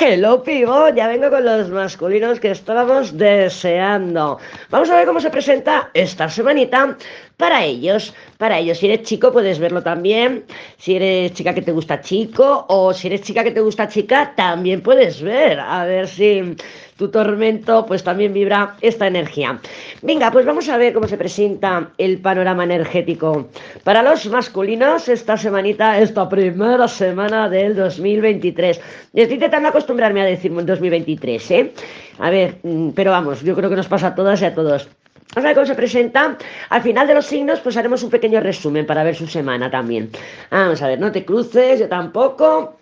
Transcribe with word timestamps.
Hello 0.00 0.44
Pivot, 0.44 0.94
ya 0.94 1.08
vengo 1.08 1.28
con 1.28 1.44
los 1.44 1.70
masculinos 1.70 2.38
que 2.38 2.52
estábamos 2.52 3.18
deseando. 3.18 4.38
Vamos 4.70 4.90
a 4.90 4.96
ver 4.96 5.06
cómo 5.06 5.18
se 5.18 5.28
presenta 5.28 5.90
esta 5.92 6.28
semanita 6.28 6.96
para 7.36 7.64
ellos. 7.64 8.14
Para 8.36 8.60
ellos, 8.60 8.78
si 8.78 8.86
eres 8.86 9.02
chico 9.02 9.32
puedes 9.32 9.58
verlo 9.58 9.82
también. 9.82 10.44
Si 10.76 10.94
eres 10.94 11.32
chica 11.32 11.52
que 11.52 11.62
te 11.62 11.72
gusta 11.72 12.00
chico 12.00 12.64
o 12.68 12.94
si 12.94 13.08
eres 13.08 13.22
chica 13.22 13.42
que 13.42 13.50
te 13.50 13.60
gusta 13.60 13.88
chica, 13.88 14.34
también 14.36 14.82
puedes 14.82 15.20
ver. 15.20 15.58
A 15.58 15.84
ver 15.84 16.06
si 16.06 16.54
tu 16.98 17.08
tormento 17.08 17.86
pues 17.86 18.02
también 18.02 18.34
vibra 18.34 18.74
esta 18.80 19.06
energía. 19.06 19.60
Venga, 20.02 20.30
pues 20.32 20.44
vamos 20.44 20.68
a 20.68 20.76
ver 20.76 20.92
cómo 20.92 21.06
se 21.06 21.16
presenta 21.16 21.92
el 21.96 22.18
panorama 22.18 22.64
energético 22.64 23.48
para 23.84 24.02
los 24.02 24.26
masculinos 24.26 25.08
esta 25.08 25.36
semanita, 25.36 25.98
esta 25.98 26.28
primera 26.28 26.88
semana 26.88 27.48
del 27.48 27.76
2023. 27.76 28.80
Estoy 29.14 29.34
intentando 29.34 29.68
acostumbrarme 29.68 30.22
a 30.22 30.24
decir 30.24 30.52
2023, 30.52 31.50
¿eh? 31.52 31.72
A 32.18 32.30
ver, 32.30 32.58
mm, 32.64 32.90
pero 32.90 33.12
vamos, 33.12 33.42
yo 33.42 33.54
creo 33.54 33.70
que 33.70 33.76
nos 33.76 33.86
pasa 33.86 34.08
a 34.08 34.14
todas 34.14 34.42
y 34.42 34.46
a 34.46 34.54
todos. 34.54 34.88
Vamos 35.34 35.44
a 35.44 35.48
ver 35.48 35.54
cómo 35.54 35.66
se 35.66 35.74
presenta. 35.74 36.36
Al 36.70 36.82
final 36.82 37.06
de 37.06 37.14
los 37.14 37.26
signos, 37.26 37.60
pues 37.60 37.76
haremos 37.76 38.02
un 38.02 38.10
pequeño 38.10 38.40
resumen 38.40 38.86
para 38.86 39.04
ver 39.04 39.14
su 39.14 39.26
semana 39.28 39.70
también. 39.70 40.10
Vamos 40.50 40.82
a 40.82 40.88
ver, 40.88 40.98
no 40.98 41.12
te 41.12 41.24
cruces, 41.24 41.78
yo 41.78 41.88
tampoco. 41.88 42.77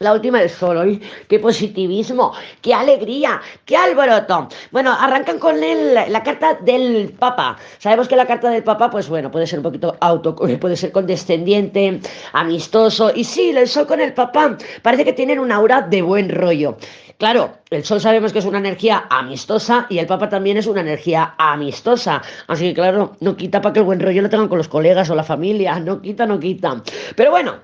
La 0.00 0.12
última 0.12 0.40
del 0.40 0.50
sol, 0.50 0.76
hoy, 0.76 1.00
qué 1.28 1.38
positivismo, 1.38 2.32
qué 2.60 2.74
alegría, 2.74 3.40
qué 3.64 3.76
alboroto. 3.76 4.48
Bueno, 4.72 4.92
arrancan 4.92 5.38
con 5.38 5.54
la 5.60 6.22
carta 6.24 6.54
del 6.54 7.14
Papa. 7.16 7.56
Sabemos 7.78 8.08
que 8.08 8.16
la 8.16 8.26
carta 8.26 8.50
del 8.50 8.64
Papa, 8.64 8.90
pues 8.90 9.08
bueno, 9.08 9.30
puede 9.30 9.46
ser 9.46 9.60
un 9.60 9.62
poquito 9.62 9.96
auto, 10.00 10.34
puede 10.60 10.76
ser 10.76 10.90
condescendiente, 10.90 12.00
amistoso. 12.32 13.12
Y 13.14 13.22
sí, 13.22 13.50
el 13.50 13.68
sol 13.68 13.86
con 13.86 14.00
el 14.00 14.12
Papa 14.12 14.56
parece 14.82 15.04
que 15.04 15.12
tienen 15.12 15.38
un 15.38 15.52
aura 15.52 15.82
de 15.82 16.02
buen 16.02 16.28
rollo. 16.28 16.76
Claro, 17.16 17.58
el 17.70 17.84
sol 17.84 18.00
sabemos 18.00 18.32
que 18.32 18.40
es 18.40 18.44
una 18.46 18.58
energía 18.58 19.06
amistosa 19.08 19.86
y 19.88 19.98
el 19.98 20.08
Papa 20.08 20.28
también 20.28 20.56
es 20.56 20.66
una 20.66 20.80
energía 20.80 21.36
amistosa. 21.38 22.20
Así 22.48 22.64
que 22.66 22.74
claro, 22.74 23.12
no 23.20 23.36
quita 23.36 23.60
para 23.60 23.72
que 23.72 23.78
el 23.78 23.86
buen 23.86 24.00
rollo 24.00 24.22
lo 24.22 24.28
tengan 24.28 24.48
con 24.48 24.58
los 24.58 24.66
colegas 24.66 25.08
o 25.10 25.14
la 25.14 25.22
familia. 25.22 25.78
No 25.78 26.02
quita, 26.02 26.26
no 26.26 26.40
quita. 26.40 26.82
Pero 27.14 27.30
bueno, 27.30 27.60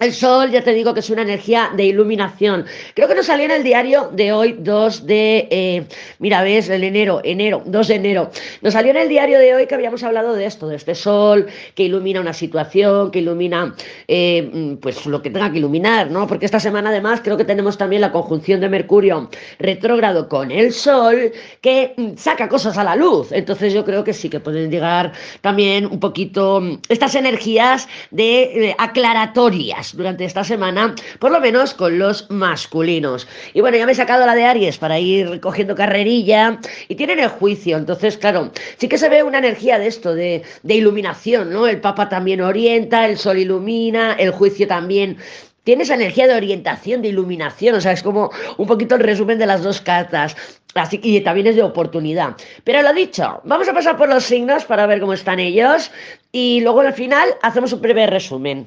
el 0.00 0.14
sol, 0.14 0.50
ya 0.50 0.62
te 0.62 0.72
digo 0.72 0.94
que 0.94 1.00
es 1.00 1.10
una 1.10 1.20
energía 1.22 1.70
de 1.76 1.84
iluminación. 1.84 2.64
Creo 2.94 3.06
que 3.06 3.14
nos 3.14 3.26
salió 3.26 3.44
en 3.44 3.50
el 3.50 3.62
diario 3.62 4.08
de 4.10 4.32
hoy, 4.32 4.56
2 4.58 5.06
de, 5.06 5.46
eh, 5.50 5.84
mira, 6.18 6.42
ves, 6.42 6.70
el 6.70 6.84
enero, 6.84 7.20
enero, 7.22 7.62
2 7.66 7.88
de 7.88 7.94
enero. 7.96 8.30
Nos 8.62 8.72
salió 8.72 8.92
en 8.92 8.96
el 8.96 9.10
diario 9.10 9.38
de 9.38 9.54
hoy 9.54 9.66
que 9.66 9.74
habíamos 9.74 10.02
hablado 10.02 10.32
de 10.32 10.46
esto, 10.46 10.68
de 10.68 10.76
este 10.76 10.94
sol 10.94 11.46
que 11.74 11.82
ilumina 11.82 12.18
una 12.20 12.32
situación, 12.32 13.10
que 13.10 13.18
ilumina, 13.18 13.74
eh, 14.08 14.78
pues 14.80 15.04
lo 15.04 15.20
que 15.20 15.28
tenga 15.28 15.52
que 15.52 15.58
iluminar, 15.58 16.10
¿no? 16.10 16.26
Porque 16.26 16.46
esta 16.46 16.60
semana 16.60 16.88
además 16.88 17.20
creo 17.22 17.36
que 17.36 17.44
tenemos 17.44 17.76
también 17.76 18.00
la 18.00 18.10
conjunción 18.10 18.60
de 18.62 18.70
Mercurio 18.70 19.28
retrógrado 19.58 20.30
con 20.30 20.50
el 20.50 20.72
sol 20.72 21.30
que 21.60 21.92
mm, 21.94 22.16
saca 22.16 22.48
cosas 22.48 22.78
a 22.78 22.84
la 22.84 22.96
luz. 22.96 23.32
Entonces 23.32 23.74
yo 23.74 23.84
creo 23.84 24.02
que 24.02 24.14
sí 24.14 24.30
que 24.30 24.40
pueden 24.40 24.70
llegar 24.70 25.12
también 25.42 25.84
un 25.84 26.00
poquito 26.00 26.62
mm, 26.62 26.78
estas 26.88 27.14
energías 27.14 27.86
de 28.10 28.74
aclaratorias 28.78 29.89
durante 29.96 30.24
esta 30.24 30.44
semana, 30.44 30.94
por 31.18 31.30
lo 31.30 31.40
menos 31.40 31.74
con 31.74 31.98
los 31.98 32.30
masculinos. 32.30 33.26
Y 33.54 33.60
bueno, 33.60 33.76
ya 33.76 33.86
me 33.86 33.92
he 33.92 33.94
sacado 33.94 34.26
la 34.26 34.34
de 34.34 34.44
Aries 34.44 34.78
para 34.78 34.98
ir 34.98 35.40
cogiendo 35.40 35.74
carrerilla 35.74 36.58
y 36.88 36.94
tienen 36.94 37.18
el 37.18 37.28
juicio, 37.28 37.76
entonces 37.76 38.16
claro, 38.16 38.50
sí 38.78 38.88
que 38.88 38.98
se 38.98 39.08
ve 39.08 39.22
una 39.22 39.38
energía 39.38 39.78
de 39.78 39.86
esto, 39.86 40.14
de, 40.14 40.42
iluminación, 40.64 41.52
¿no? 41.52 41.66
El 41.66 41.80
Papa 41.80 42.08
también 42.08 42.40
orienta, 42.40 43.06
el 43.06 43.18
Sol 43.18 43.38
ilumina, 43.38 44.14
el 44.14 44.30
juicio 44.30 44.66
también 44.66 45.18
tiene 45.64 45.82
esa 45.82 45.94
energía 45.94 46.26
de 46.26 46.34
orientación, 46.34 47.02
de 47.02 47.08
iluminación, 47.08 47.74
o 47.74 47.80
sea, 47.80 47.92
es 47.92 48.02
como 48.02 48.30
un 48.56 48.66
poquito 48.66 48.94
el 48.94 49.02
resumen 49.02 49.38
de 49.38 49.46
las 49.46 49.62
dos 49.62 49.80
cartas. 49.80 50.36
Así 50.74 51.00
y 51.02 51.20
también 51.20 51.48
es 51.48 51.56
de 51.56 51.62
oportunidad. 51.62 52.36
Pero 52.64 52.82
lo 52.82 52.92
dicho, 52.92 53.40
vamos 53.44 53.68
a 53.68 53.74
pasar 53.74 53.96
por 53.96 54.08
los 54.08 54.24
signos 54.24 54.64
para 54.64 54.86
ver 54.86 55.00
cómo 55.00 55.12
están 55.12 55.40
ellos 55.40 55.90
y 56.32 56.60
luego 56.60 56.80
al 56.80 56.92
final 56.92 57.28
hacemos 57.42 57.72
un 57.72 57.80
breve 57.80 58.06
resumen. 58.06 58.58